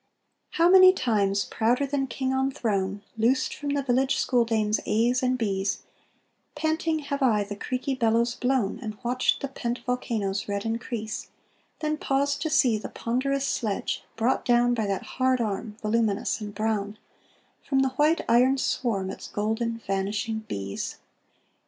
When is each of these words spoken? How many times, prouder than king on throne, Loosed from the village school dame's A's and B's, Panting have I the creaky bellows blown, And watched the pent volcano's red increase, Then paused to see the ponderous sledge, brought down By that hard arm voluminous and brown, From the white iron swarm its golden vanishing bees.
How 0.53 0.67
many 0.67 0.93
times, 0.93 1.45
prouder 1.45 1.85
than 1.85 2.07
king 2.07 2.33
on 2.33 2.49
throne, 2.49 3.03
Loosed 3.19 3.53
from 3.53 3.75
the 3.75 3.83
village 3.83 4.15
school 4.17 4.45
dame's 4.45 4.79
A's 4.87 5.21
and 5.21 5.37
B's, 5.37 5.83
Panting 6.55 6.97
have 6.97 7.21
I 7.21 7.43
the 7.43 7.55
creaky 7.55 7.93
bellows 7.93 8.33
blown, 8.33 8.79
And 8.81 8.97
watched 9.03 9.41
the 9.43 9.47
pent 9.47 9.77
volcano's 9.85 10.47
red 10.47 10.65
increase, 10.65 11.27
Then 11.81 11.97
paused 11.97 12.41
to 12.41 12.49
see 12.49 12.79
the 12.79 12.89
ponderous 12.89 13.47
sledge, 13.47 14.03
brought 14.15 14.43
down 14.43 14.73
By 14.73 14.87
that 14.87 15.03
hard 15.03 15.39
arm 15.39 15.77
voluminous 15.83 16.41
and 16.41 16.55
brown, 16.55 16.97
From 17.63 17.81
the 17.81 17.89
white 17.89 18.21
iron 18.27 18.57
swarm 18.57 19.11
its 19.11 19.27
golden 19.27 19.83
vanishing 19.85 20.39
bees. 20.47 20.95